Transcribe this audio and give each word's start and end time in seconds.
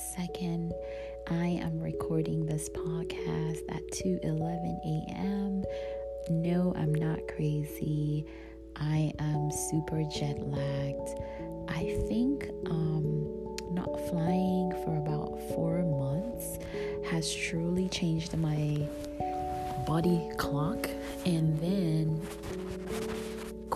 2nd. 0.00 0.72
I 1.28 1.60
am 1.62 1.78
recording 1.78 2.46
this 2.46 2.68
podcast 2.70 3.60
at 3.68 3.82
2:11 3.92 4.78
a.m. 4.84 5.62
No, 6.30 6.72
I'm 6.74 6.94
not 6.94 7.18
crazy. 7.28 8.24
I 8.76 9.12
am 9.18 9.50
super 9.50 10.02
jet 10.04 10.38
lagged. 10.40 11.10
I 11.68 12.00
think 12.08 12.48
um, 12.70 13.56
not 13.72 13.92
flying 14.08 14.70
for 14.84 14.96
about 14.96 15.38
four 15.54 15.82
months 15.82 16.58
has 17.10 17.32
truly 17.32 17.88
changed 17.90 18.34
my 18.38 18.88
body 19.86 20.30
clock, 20.38 20.88
and 21.26 21.58
then 21.60 22.20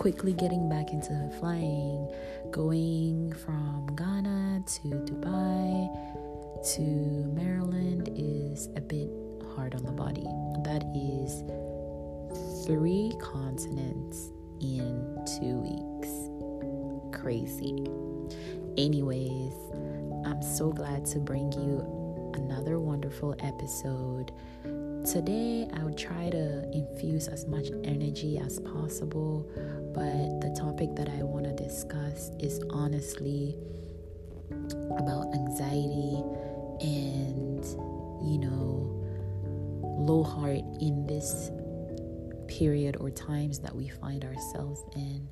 quickly 0.05 0.33
getting 0.33 0.69
back 0.69 0.91
into 0.91 1.31
flying, 1.39 2.07
going 2.51 3.33
from 3.43 3.87
Ghana 3.95 4.61
to 4.63 4.89
Dubai 4.89 5.89
to 6.75 6.81
Maryland 7.33 8.11
is 8.15 8.69
a 8.75 8.81
bit 8.81 9.09
hard 9.55 9.73
on 9.73 9.83
the 9.83 9.91
body. 9.91 10.27
That 10.63 10.83
is 10.95 11.41
three 12.67 13.13
continents 13.19 14.29
in 14.61 15.25
two 15.39 15.57
weeks. 15.65 16.29
Crazy. 17.19 17.73
Anyways, 18.77 19.55
I'm 20.23 20.43
so 20.43 20.71
glad 20.71 21.05
to 21.05 21.17
bring 21.17 21.51
you 21.53 22.31
another 22.35 22.79
wonderful 22.79 23.35
episode. 23.39 24.31
Today, 25.05 25.67
I 25.71 25.83
would 25.83 25.99
try 25.99 26.31
to 26.31 26.67
infuse 26.71 27.27
as 27.27 27.45
much 27.45 27.67
energy 27.83 28.39
as 28.39 28.59
possible, 28.59 29.47
but 29.93 30.41
the 30.41 30.51
topic 30.59 30.95
that 30.95 31.09
I 31.09 31.21
want 31.21 31.45
to 31.45 31.53
discuss 31.53 32.31
is 32.39 32.59
honestly 32.71 33.55
about 34.97 35.31
anxiety 35.35 36.23
and, 36.81 37.63
you 38.25 38.39
know, 38.39 39.05
low 39.99 40.23
heart 40.23 40.61
in 40.81 41.05
this 41.05 41.51
period 42.47 42.97
or 42.99 43.11
times 43.11 43.59
that 43.59 43.75
we 43.75 43.89
find 43.89 44.25
ourselves 44.25 44.83
in. 44.95 45.29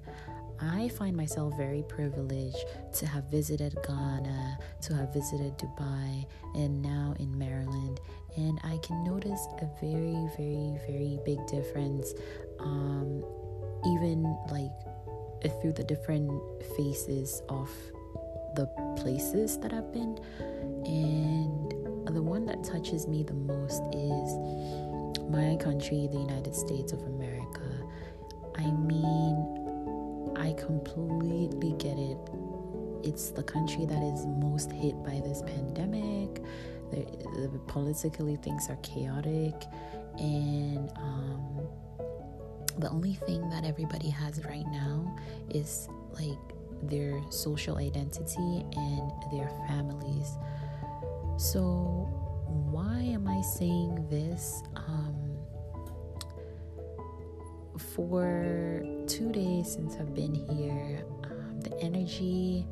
I 0.59 0.89
find 0.89 1.15
myself 1.15 1.55
very 1.57 1.83
privileged 1.87 2.65
to 2.93 3.05
have 3.05 3.25
visited 3.25 3.77
Ghana, 3.85 4.59
to 4.81 4.93
have 4.93 5.13
visited 5.13 5.57
Dubai, 5.57 6.25
and 6.55 6.81
now 6.81 7.15
in 7.19 7.37
Maryland. 7.37 7.99
And 8.35 8.59
I 8.63 8.77
can 8.77 9.03
notice 9.03 9.47
a 9.61 9.67
very, 9.79 10.27
very, 10.37 10.77
very 10.87 11.19
big 11.25 11.45
difference, 11.47 12.13
um, 12.59 13.23
even 13.85 14.23
like 14.49 14.71
through 15.61 15.73
the 15.73 15.83
different 15.83 16.31
faces 16.77 17.41
of 17.49 17.69
the 18.55 18.67
places 18.97 19.57
that 19.59 19.73
I've 19.73 19.91
been. 19.91 20.17
And 20.85 21.73
the 22.15 22.21
one 22.21 22.45
that 22.45 22.63
touches 22.63 23.07
me 23.07 23.23
the 23.23 23.33
most 23.33 23.83
is 23.91 25.19
my 25.29 25.55
country, 25.57 26.07
the 26.11 26.19
United 26.19 26.55
States 26.55 26.93
of 26.93 27.01
America. 27.03 27.61
I 28.55 28.69
mean, 28.71 29.62
I 30.35 30.53
completely 30.53 31.73
get 31.73 31.97
it. 31.97 32.17
It's 33.03 33.31
the 33.31 33.43
country 33.43 33.85
that 33.85 34.03
is 34.03 34.25
most 34.25 34.71
hit 34.71 34.95
by 35.03 35.21
this 35.25 35.41
pandemic. 35.41 36.41
The, 36.91 37.05
the 37.51 37.59
politically 37.67 38.35
things 38.37 38.69
are 38.69 38.77
chaotic, 38.77 39.55
and 40.17 40.91
um, 40.95 41.67
the 42.77 42.89
only 42.89 43.15
thing 43.15 43.49
that 43.49 43.65
everybody 43.65 44.09
has 44.09 44.43
right 44.45 44.65
now 44.67 45.15
is 45.49 45.89
like 46.13 46.37
their 46.83 47.19
social 47.29 47.77
identity 47.77 48.65
and 48.75 49.11
their 49.31 49.49
families. 49.67 50.37
So, 51.37 51.59
why 52.71 52.99
am 52.99 53.27
I 53.27 53.41
saying 53.41 54.07
this? 54.09 54.61
Um, 54.75 55.23
for 57.77 58.83
two 59.13 59.31
days 59.31 59.71
since 59.71 59.95
I've 59.97 60.15
been 60.15 60.33
here, 60.33 61.05
um, 61.25 61.59
the 61.61 61.79
energy 61.79 62.65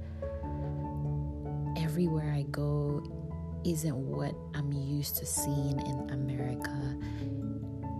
everywhere 1.78 2.34
I 2.34 2.47
go 2.50 3.03
isn't 3.63 3.96
what 3.96 4.34
I'm 4.56 4.72
used 4.72 5.18
to 5.18 5.25
seeing 5.28 5.80
in 5.80 6.09
America. 6.09 6.97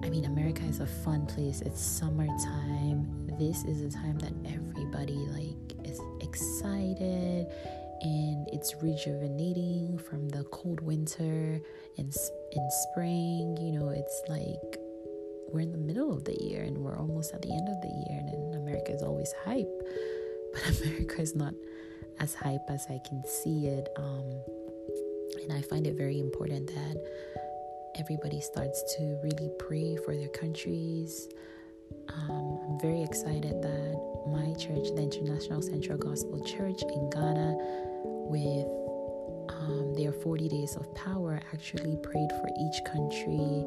I 0.04 0.10
mean, 0.10 0.26
America 0.26 0.64
is 0.64 0.80
a 0.80 0.88
fun 0.88 1.28
place. 1.28 1.62
It's 1.62 1.80
summertime. 1.80 3.28
This 3.38 3.64
is 3.66 3.82
a 3.82 3.96
time 3.96 4.18
that 4.20 4.34
everybody 4.52 5.18
like 5.38 5.88
is 5.88 6.02
excited 6.22 7.46
and 8.02 8.48
it's 8.52 8.74
rejuvenating 8.82 10.00
from 10.00 10.28
the 10.30 10.46
cold 10.46 10.82
winter 10.82 11.62
and 12.00 12.16
in 12.54 12.70
spring. 12.72 13.56
You 13.62 13.80
know, 13.80 13.90
it's 13.90 14.24
like 14.28 14.81
we're 15.54 15.62
in 15.62 15.72
the 15.72 15.78
middle 15.78 16.14
of 16.14 16.24
the 16.24 16.36
year 16.42 16.64
and 16.64 16.78
we're 16.78 16.98
almost 16.98 17.34
at 17.34 17.42
the 17.42 17.52
end 17.52 17.68
of 17.68 17.82
the 17.82 17.88
year, 18.08 18.20
and 18.20 18.56
America 18.56 18.94
is 18.94 19.02
always 19.02 19.34
hype, 19.44 19.70
but 20.54 20.82
America 20.82 21.22
is 21.22 21.36
not 21.36 21.54
as 22.20 22.34
hype 22.34 22.70
as 22.70 22.86
I 22.90 23.00
can 23.08 23.24
see 23.26 23.68
it. 23.68 23.90
Um, 23.98 24.42
and 25.44 25.54
I 25.54 25.62
find 25.62 25.88
it 25.88 25.96
very 25.96 26.20
important 26.20 26.68
that 26.68 26.98
everybody 28.00 28.42
starts 28.42 28.84
to 28.98 29.20
really 29.24 29.50
pray 29.60 29.98
for 30.06 30.16
their 30.16 30.30
countries. 30.30 31.28
Um, 32.10 32.60
I'm 32.68 32.80
very 32.80 33.04
excited 33.04 33.62
that 33.62 34.12
my 34.28 34.54
church, 34.54 34.96
the 34.96 35.02
International 35.02 35.62
Central 35.62 35.98
Gospel 35.98 36.44
Church 36.46 36.82
in 36.84 37.10
Ghana, 37.10 37.56
with 38.32 38.68
um, 39.50 39.94
their 39.96 40.14
40 40.14 40.48
days 40.48 40.76
of 40.76 40.94
power, 40.96 41.42
actually 41.54 41.98
prayed 42.04 42.30
for 42.40 42.50
each 42.60 42.84
country 42.86 43.66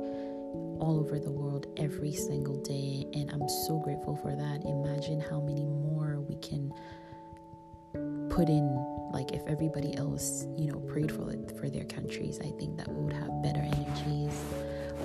all 0.81 0.99
over 1.01 1.19
the 1.19 1.31
world 1.31 1.67
every 1.77 2.13
single 2.13 2.57
day. 2.63 3.07
And 3.15 3.31
I'm 3.31 3.49
so 3.49 3.79
grateful 3.79 4.17
for 4.17 4.35
that. 4.35 4.65
Imagine 4.65 5.21
how 5.21 5.41
many 5.41 5.65
more 5.67 6.21
we 6.21 6.37
can 6.37 6.73
put 8.31 8.49
in 8.49 8.67
like 9.13 9.31
if 9.33 9.47
everybody 9.47 9.97
else 9.97 10.47
you 10.57 10.67
know 10.67 10.81
prayed 10.81 11.13
for 11.13 11.31
it 11.31 11.57
for 11.57 11.71
their 11.71 11.85
countries 11.85 12.41
i 12.41 12.51
think 12.59 12.77
that 12.77 12.89
we 12.89 13.01
would 13.05 13.13
have 13.13 13.31
better 13.43 13.61
energies 13.61 14.35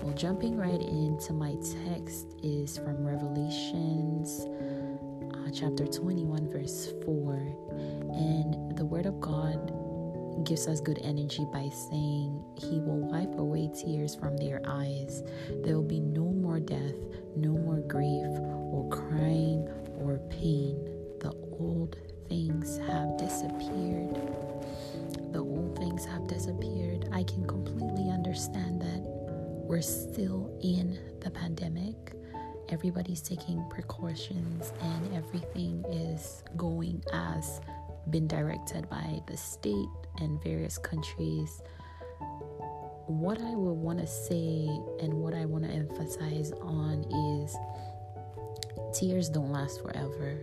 well 0.01 0.13
jumping 0.15 0.57
right 0.57 0.81
into 0.81 1.31
my 1.31 1.53
text 1.87 2.33
is 2.41 2.79
from 2.79 3.05
revelations 3.05 4.47
uh, 5.35 5.51
chapter 5.53 5.85
21 5.85 6.49
verse 6.49 6.91
4 7.05 7.33
and 8.15 8.75
the 8.75 8.85
word 8.85 9.05
of 9.05 9.21
god 9.21 9.71
gives 10.43 10.67
us 10.67 10.81
good 10.81 10.99
energy 11.03 11.45
by 11.51 11.69
saying 11.89 12.43
he 12.55 12.79
will 12.79 12.99
wipe 12.99 13.37
away 13.39 13.69
tears 13.75 14.15
from 14.15 14.37
their 14.37 14.61
eyes 14.65 15.23
there 15.63 15.75
will 15.75 15.83
be 15.83 15.99
no 15.99 16.25
more 16.25 16.59
death 16.59 16.95
no 17.35 17.51
more 17.51 17.79
grief 17.81 18.27
or 18.71 18.87
crying 18.89 19.67
or 19.99 20.19
pain 20.29 20.77
the 21.19 21.31
old 21.59 21.97
things 22.29 22.77
have 22.87 23.17
disappeared. 23.17 24.15
The 25.33 25.39
old 25.39 25.77
things 25.77 26.05
have 26.05 26.27
disappeared. 26.27 27.09
I 27.11 27.23
can 27.23 27.45
completely 27.45 28.09
understand 28.09 28.81
that 28.81 29.01
we're 29.01 29.81
still 29.81 30.57
in 30.63 30.97
the 31.19 31.29
pandemic. 31.29 32.13
Everybody's 32.69 33.21
taking 33.21 33.67
precautions 33.69 34.71
and 34.81 35.13
everything 35.13 35.83
is 35.89 36.43
going 36.55 37.03
as 37.11 37.59
been 38.11 38.27
directed 38.27 38.89
by 38.89 39.21
the 39.27 39.37
state 39.37 39.89
and 40.19 40.41
various 40.43 40.77
countries. 40.77 41.61
What 43.07 43.39
I 43.41 43.55
would 43.55 43.73
want 43.73 43.99
to 43.99 44.07
say 44.07 44.67
and 45.01 45.13
what 45.13 45.33
I 45.33 45.45
want 45.45 45.63
to 45.65 45.71
emphasize 45.71 46.51
on 46.61 47.03
is 47.37 47.57
tears 48.93 49.29
don't 49.29 49.51
last 49.51 49.81
forever. 49.81 50.37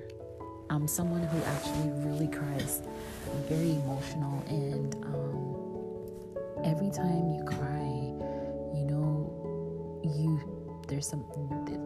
I'm 0.69 0.89
someone 0.89 1.23
who 1.23 1.39
actually 1.45 1.91
really 2.05 2.29
cries. 2.29 2.83
I'm 3.31 3.43
very 3.45 3.73
emotional, 3.73 4.43
and 4.49 4.95
um, 5.05 6.65
every 6.65 6.91
time 6.91 7.33
you 7.35 7.45
cry, 7.45 7.87
you 8.75 8.85
know, 8.85 10.01
you 10.03 10.56
there's 10.89 11.09
some 11.09 11.25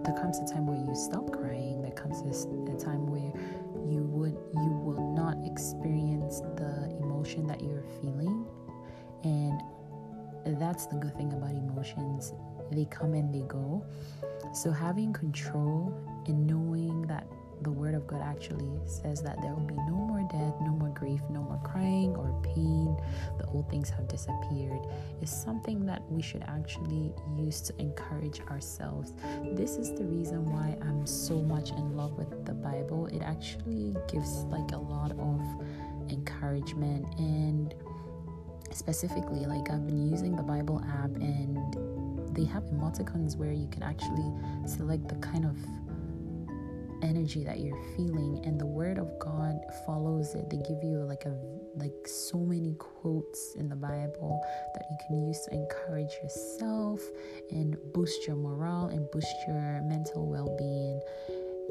there 0.04 0.14
comes 0.14 0.38
a 0.38 0.46
time 0.52 0.66
where 0.66 0.76
you 0.76 0.94
stop 0.94 1.32
crying. 1.32 1.82
There 1.82 1.92
comes 1.92 2.20
a 2.20 2.76
time 2.76 3.06
where 3.06 3.32
you 3.88 4.02
would 4.04 4.36
you 4.54 4.70
will 4.84 5.14
not 5.14 5.36
experience 5.46 6.40
the 6.56 6.96
emotion 7.00 7.46
that 7.46 7.62
you're 7.62 7.84
feeling, 8.00 8.46
and 9.24 9.62
that's 10.60 10.86
the 10.86 10.96
good 10.96 11.16
thing 11.16 11.32
about 11.32 11.50
emotions. 11.50 12.32
They 12.70 12.84
come 12.86 13.14
and 13.14 13.34
they 13.34 13.46
go. 13.46 13.84
So 14.52 14.70
having 14.70 15.12
control 15.12 15.94
and 16.26 16.46
knowing 16.46 17.02
that 17.02 17.26
the 17.62 17.70
Word 17.70 17.94
of 17.94 18.06
God 18.06 18.22
actually 18.22 18.78
says 18.86 19.22
that 19.22 19.40
there 19.42 19.52
will 19.52 19.66
be 19.66 19.74
no 19.74 19.94
more 19.94 20.26
death, 20.30 20.54
no 20.60 20.72
more 20.72 20.88
grief, 20.90 21.20
no 21.30 21.42
more 21.42 21.60
crying 21.64 22.14
or 22.16 22.34
pain. 22.42 22.96
The 23.38 23.46
old 23.48 23.68
things 23.68 23.90
have 23.90 24.08
disappeared. 24.08 24.80
Is 25.20 25.30
something 25.30 25.84
that 25.86 26.02
we 26.10 26.22
should 26.22 26.42
actually 26.46 27.12
use 27.36 27.60
to 27.62 27.78
encourage 27.78 28.40
ourselves. 28.50 29.12
This 29.52 29.76
is 29.76 29.92
the 29.92 30.04
reason 30.04 30.44
why 30.44 30.76
I'm 30.82 31.06
so 31.06 31.40
much 31.42 31.70
in 31.70 31.96
love 31.96 32.16
with 32.16 32.46
the 32.46 32.54
Bible. 32.54 33.06
It 33.06 33.22
actually 33.22 33.96
gives 34.10 34.44
like 34.44 34.72
a 34.72 34.78
lot 34.78 35.12
of 35.12 35.40
encouragement 36.10 37.06
and 37.18 37.74
specifically, 38.72 39.46
like 39.46 39.70
I've 39.70 39.86
been 39.86 40.08
using 40.08 40.36
the 40.36 40.42
Bible 40.42 40.82
app 40.88 41.10
and 41.16 41.56
they 42.34 42.44
have 42.44 42.62
emoticons 42.64 43.36
where 43.36 43.52
you 43.52 43.68
can 43.68 43.82
actually 43.82 44.32
select 44.66 45.08
the 45.08 45.16
kind 45.16 45.44
of 45.44 45.56
energy 47.02 47.44
that 47.44 47.60
you're 47.60 47.82
feeling 47.96 48.42
and 48.44 48.60
the 48.60 48.66
word 48.66 48.98
of 48.98 49.18
god 49.18 49.60
follows 49.86 50.34
it. 50.34 50.48
They 50.50 50.58
give 50.58 50.82
you 50.82 50.98
like 51.08 51.24
a 51.24 51.36
like 51.76 52.06
so 52.06 52.38
many 52.38 52.74
quotes 52.78 53.54
in 53.54 53.68
the 53.68 53.76
bible 53.76 54.40
that 54.74 54.84
you 54.90 54.96
can 55.06 55.26
use 55.26 55.40
to 55.46 55.54
encourage 55.54 56.12
yourself 56.22 57.00
and 57.50 57.76
boost 57.92 58.26
your 58.26 58.36
morale 58.36 58.86
and 58.86 59.10
boost 59.10 59.32
your 59.46 59.80
mental 59.82 60.26
well-being. 60.26 61.00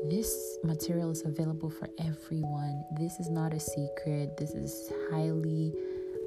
This 0.09 0.57
material 0.63 1.11
is 1.11 1.25
available 1.25 1.69
for 1.69 1.89
everyone. 1.99 2.85
This 2.97 3.19
is 3.19 3.29
not 3.29 3.53
a 3.53 3.59
secret. 3.59 4.37
This 4.37 4.51
is 4.51 4.91
highly 5.11 5.73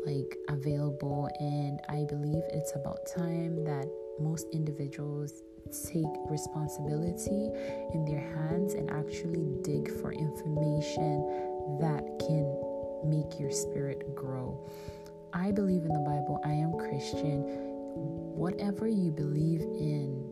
like 0.05 0.37
available 0.49 1.31
and 1.39 1.81
i 1.89 2.05
believe 2.09 2.43
it's 2.53 2.73
about 2.75 3.07
time 3.07 3.65
that 3.65 3.87
most 4.19 4.47
individuals 4.53 5.43
take 5.71 6.05
responsibility 6.29 7.51
in 7.95 8.05
their 8.05 8.21
hands 8.21 8.75
and 8.75 8.91
actually 8.91 9.55
dig 9.63 9.91
for 10.01 10.13
information 10.13 11.79
that 11.81 12.03
can 12.19 12.45
make 13.05 13.39
your 13.41 13.51
spirit 13.51 14.15
grow. 14.15 14.59
I 15.33 15.51
believe 15.51 15.83
in 15.83 15.93
the 15.93 16.01
Bible. 16.01 16.41
I 16.45 16.53
am 16.53 16.73
Christian. 16.73 17.43
Whatever 18.35 18.87
you 18.87 19.11
believe 19.11 19.61
in 19.61 20.29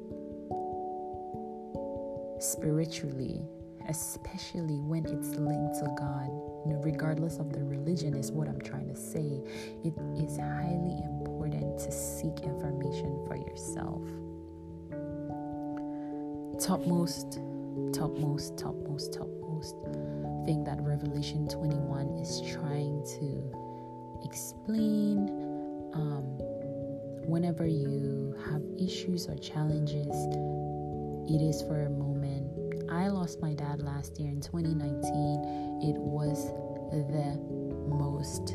spiritually, 2.41 3.43
especially 3.89 4.81
when 4.81 5.05
it's 5.07 5.35
linked 5.37 5.79
to 5.81 5.87
God, 5.99 6.29
regardless 6.85 7.39
of 7.39 7.53
the 7.53 7.65
religion, 7.65 8.15
is 8.15 8.31
what 8.31 8.49
I'm 8.49 8.61
trying 8.61 8.89
to 8.89 8.97
say. 8.97 9.43
It 9.85 9.95
is 10.17 10.37
highly 10.39 11.03
important 11.05 11.79
to 11.79 11.93
seek 11.93 12.41
information 12.41 13.25
for 13.27 13.37
yourself 13.37 14.03
topmost, 16.61 17.41
topmost, 17.93 18.59
topmost, 18.59 19.15
topmost 19.15 19.77
thing 20.45 20.63
that 20.65 20.79
Revelation 20.81 21.49
21 21.49 22.19
is 22.19 22.43
trying 22.53 23.03
to 23.19 24.21
explain. 24.25 25.29
Um, 25.95 26.25
whenever 27.27 27.67
you 27.67 28.35
have 28.45 28.63
issues 28.79 29.27
or 29.27 29.37
challenges, 29.37 30.15
it 31.29 31.41
is 31.41 31.63
for 31.63 31.87
a 31.87 31.91
moment. 31.91 32.91
I 32.91 33.09
lost 33.09 33.41
my 33.41 33.55
dad 33.55 33.81
last 33.81 34.19
year 34.19 34.29
in 34.29 34.41
2019. 34.41 35.81
It 35.83 35.99
was 35.99 36.47
the 36.93 37.39
most 37.89 38.53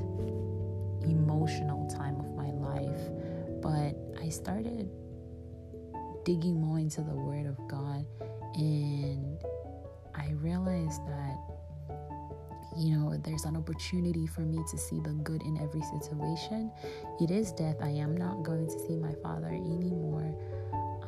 emotional 1.02 1.88
time 1.88 2.20
of 2.20 2.36
my 2.36 2.52
life, 2.52 3.10
but 3.62 3.96
I 4.22 4.30
started 4.30 4.90
digging 6.26 6.60
more 6.60 6.80
into 6.80 7.02
the 7.02 7.14
Word 7.14 7.46
of 7.46 7.56
God, 7.70 8.06
and 8.56 9.40
I 10.14 10.32
realized 10.32 11.02
that, 11.08 11.38
you 12.78 12.98
know, 12.98 13.16
there's 13.24 13.46
an 13.46 13.56
opportunity 13.56 14.28
for 14.28 14.42
me 14.42 14.60
to 14.70 14.78
see 14.78 15.00
the 15.00 15.14
good 15.24 15.42
in 15.44 15.58
every 15.62 15.82
situation. 15.82 16.72
It 17.22 17.32
is 17.32 17.52
death. 17.54 17.78
I 17.82 17.90
am 17.90 18.18
not 18.18 18.44
going 18.44 18.68
to 18.68 18.80
see 18.88 18.98
my 18.98 19.14
father 19.24 19.48
anymore. 19.48 20.36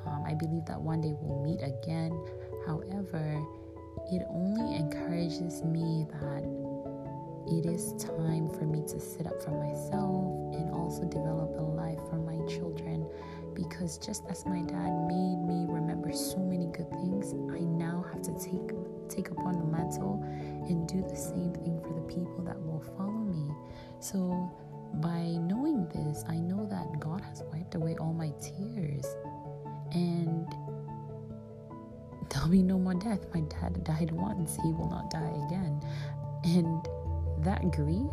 Um, 0.06 0.24
I 0.26 0.34
believe 0.34 0.66
that 0.68 0.80
one 0.80 1.02
day 1.02 1.14
we'll 1.20 1.44
meet 1.44 1.62
again. 1.62 2.12
However, 2.66 3.44
it 4.12 4.24
only 4.30 4.78
encourages 4.78 5.64
me 5.64 6.06
that 6.22 6.44
it 7.50 7.66
is 7.66 7.94
time 7.94 8.50
for 8.50 8.66
me 8.66 8.84
to 8.88 9.00
sit 9.00 9.26
up 9.26 9.42
for 9.42 9.52
myself 9.52 10.54
and 10.54 10.70
also 10.72 10.87
because 13.88 14.06
just 14.06 14.24
as 14.30 14.46
my 14.46 14.60
dad 14.64 14.92
made 15.08 15.38
me 15.48 15.66
remember 15.66 16.12
so 16.12 16.40
many 16.40 16.66
good 16.66 16.90
things, 16.92 17.32
I 17.56 17.62
now 17.62 18.04
have 18.12 18.22
to 18.24 18.34
take 18.34 18.76
take 19.08 19.30
upon 19.32 19.58
the 19.60 19.64
mantle 19.64 20.22
and 20.68 20.86
do 20.90 21.02
the 21.08 21.16
same 21.16 21.54
thing 21.54 21.80
for 21.82 21.94
the 21.94 22.02
people 22.02 22.44
that 22.44 22.62
will 22.62 22.84
follow 22.98 23.24
me. 23.24 23.50
So 24.02 24.52
by 24.96 25.22
knowing 25.40 25.88
this, 25.88 26.26
I 26.28 26.36
know 26.36 26.66
that 26.66 27.00
God 27.00 27.22
has 27.22 27.44
wiped 27.54 27.76
away 27.76 27.96
all 27.98 28.12
my 28.12 28.34
tears 28.42 29.06
and 29.94 30.46
there'll 32.30 32.50
be 32.50 32.62
no 32.62 32.78
more 32.78 32.96
death. 32.96 33.22
My 33.34 33.40
dad 33.40 33.86
died 33.86 34.12
once, 34.12 34.58
he 34.66 34.74
will 34.74 34.90
not 34.90 35.10
die 35.12 35.32
again. 35.48 35.82
And 36.44 36.86
that 37.46 37.72
grief, 37.72 38.12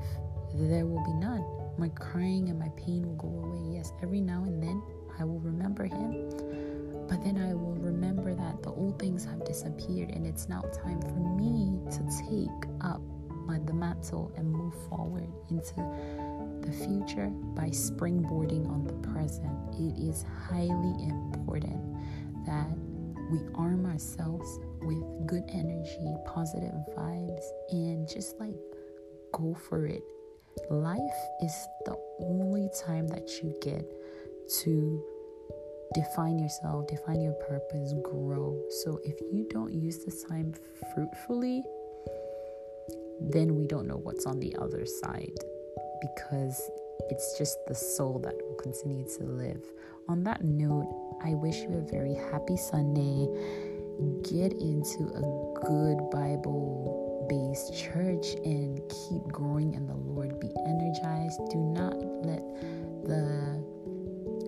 there 0.54 0.86
will 0.86 1.02
be 1.02 1.14
none. 1.14 1.44
My 1.76 1.88
crying 1.88 2.48
and 2.48 2.60
my 2.60 2.68
pain 2.76 3.08
will 3.08 3.16
go 3.16 3.26
away. 3.26 3.74
Yes, 3.74 3.92
every 4.04 4.20
now 4.20 4.44
and 4.44 4.62
then 4.62 4.80
I 5.18 5.24
will 5.24 5.40
remember 5.40 5.84
him. 5.84 6.30
But 7.08 7.22
then 7.22 7.38
I 7.38 7.54
will 7.54 7.76
remember 7.76 8.34
that 8.34 8.62
the 8.62 8.70
old 8.70 8.98
things 8.98 9.24
have 9.24 9.44
disappeared 9.44 10.10
and 10.10 10.26
it's 10.26 10.48
now 10.48 10.62
time 10.82 11.00
for 11.02 11.36
me 11.36 11.78
to 11.90 11.98
take 12.28 12.70
up 12.80 13.00
my, 13.46 13.58
the 13.58 13.74
mantle 13.74 14.32
and 14.36 14.50
move 14.50 14.74
forward 14.88 15.28
into 15.50 15.74
the 16.62 16.72
future 16.72 17.28
by 17.54 17.68
springboarding 17.68 18.68
on 18.68 18.84
the 18.84 18.94
present. 19.08 19.52
It 19.74 20.02
is 20.02 20.24
highly 20.48 21.04
important 21.04 21.80
that 22.46 22.74
we 23.30 23.40
arm 23.54 23.86
ourselves 23.86 24.58
with 24.80 25.26
good 25.26 25.44
energy, 25.48 26.14
positive 26.26 26.74
vibes, 26.96 27.44
and 27.70 28.08
just 28.08 28.38
like 28.38 28.56
go 29.32 29.54
for 29.54 29.86
it. 29.86 30.02
Life 30.70 31.00
is 31.42 31.66
the 31.84 31.96
only 32.20 32.68
time 32.86 33.08
that 33.08 33.28
you 33.42 33.54
get 33.60 33.84
to 34.62 35.02
define 35.94 36.38
yourself, 36.38 36.86
define 36.88 37.20
your 37.20 37.34
purpose, 37.34 37.94
grow. 38.02 38.60
So 38.82 39.00
if 39.04 39.18
you 39.32 39.46
don't 39.50 39.72
use 39.72 40.04
this 40.04 40.24
time 40.24 40.54
fruitfully, 40.94 41.62
then 43.20 43.54
we 43.54 43.66
don't 43.66 43.86
know 43.86 43.96
what's 43.96 44.26
on 44.26 44.40
the 44.40 44.54
other 44.56 44.84
side 44.84 45.38
because 46.00 46.70
it's 47.10 47.38
just 47.38 47.58
the 47.66 47.74
soul 47.74 48.18
that 48.20 48.34
will 48.34 48.56
continue 48.56 49.06
to 49.18 49.24
live. 49.24 49.62
On 50.08 50.22
that 50.24 50.44
note, 50.44 50.88
I 51.24 51.34
wish 51.34 51.58
you 51.58 51.74
a 51.74 51.90
very 51.90 52.14
happy 52.14 52.56
Sunday. 52.56 53.26
Get 54.22 54.52
into 54.52 55.04
a 55.14 55.64
good 55.64 56.10
Bible 56.10 57.26
based 57.28 57.74
church 57.74 58.34
and 58.44 58.80
keep 58.88 59.22
growing 59.32 59.74
in 59.74 59.86
the 59.86 59.94
Lord. 59.94 60.40
Be 60.40 60.50
energized. 60.66 61.40
Do 61.50 61.58
not 61.58 61.94
let 62.24 62.42
the 63.04 63.64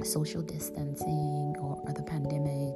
social 0.06 0.42
distancing 0.42 1.54
or, 1.58 1.82
or 1.84 1.92
the 1.92 2.02
pandemic 2.02 2.74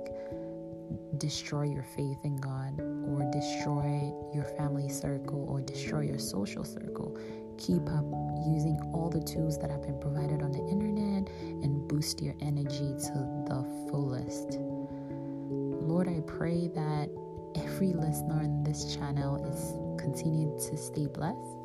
destroy 1.18 1.64
your 1.64 1.82
faith 1.82 2.18
in 2.24 2.36
God 2.36 2.80
or 2.80 3.28
destroy 3.30 4.12
your 4.34 4.44
family 4.56 4.88
circle 4.88 5.46
or 5.48 5.60
destroy 5.60 6.00
your 6.00 6.18
social 6.18 6.64
circle. 6.64 7.16
Keep 7.58 7.88
up 7.90 8.04
using 8.46 8.78
all 8.92 9.10
the 9.10 9.20
tools 9.20 9.58
that 9.58 9.70
have 9.70 9.82
been 9.82 10.00
provided 10.00 10.42
on 10.42 10.50
the 10.50 10.66
internet 10.68 11.28
and 11.62 11.86
boost 11.88 12.22
your 12.22 12.34
energy 12.40 12.94
to 12.98 13.12
the 13.46 13.88
fullest. 13.90 14.58
Lord, 14.58 16.08
I 16.08 16.20
pray 16.26 16.68
that 16.68 17.10
every 17.54 17.92
listener 17.92 18.42
in 18.42 18.62
this 18.62 18.94
channel 18.94 19.44
is 19.44 20.00
continued 20.00 20.58
to 20.60 20.76
stay 20.76 21.06
blessed 21.06 21.56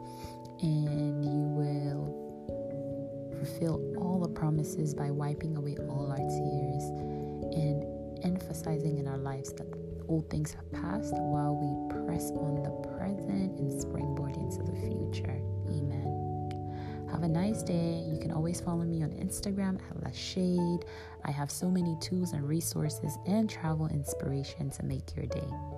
and 0.61 1.23
you 1.23 1.41
will 1.55 2.24
fulfill 3.45 3.93
all 3.97 4.19
the 4.19 4.29
promises 4.29 4.93
by 4.93 5.11
wiping 5.11 5.55
away 5.57 5.77
all 5.89 6.09
our 6.09 6.17
tears 6.17 6.83
and 7.55 7.85
emphasizing 8.23 8.97
in 8.97 9.07
our 9.07 9.17
lives 9.17 9.53
that 9.53 9.67
all 10.07 10.25
things 10.29 10.53
have 10.53 10.71
passed 10.71 11.13
while 11.13 11.55
we 11.55 12.03
press 12.05 12.31
on 12.31 12.63
the 12.63 12.69
present 12.97 13.59
and 13.59 13.81
springboard 13.81 14.35
into 14.35 14.63
the 14.63 14.73
future. 14.81 15.39
Amen. 15.69 17.07
Have 17.11 17.23
a 17.23 17.27
nice 17.27 17.61
day. 17.61 18.03
You 18.07 18.17
can 18.19 18.31
always 18.31 18.59
follow 18.59 18.83
me 18.83 19.03
on 19.03 19.11
Instagram 19.11 19.79
at 19.89 20.03
La 20.03 20.11
Shade. 20.11 20.85
I 21.23 21.31
have 21.31 21.51
so 21.51 21.69
many 21.69 21.95
tools 22.01 22.33
and 22.33 22.47
resources 22.47 23.17
and 23.27 23.49
travel 23.49 23.87
inspiration 23.87 24.69
to 24.71 24.83
make 24.83 25.15
your 25.15 25.25
day. 25.27 25.74